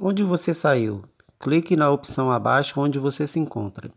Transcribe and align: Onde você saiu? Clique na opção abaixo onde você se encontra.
Onde 0.00 0.22
você 0.22 0.54
saiu? 0.54 1.02
Clique 1.40 1.74
na 1.74 1.90
opção 1.90 2.30
abaixo 2.30 2.80
onde 2.80 3.00
você 3.00 3.26
se 3.26 3.40
encontra. 3.40 3.90